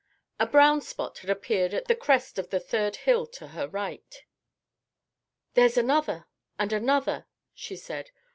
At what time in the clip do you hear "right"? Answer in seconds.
3.67-4.23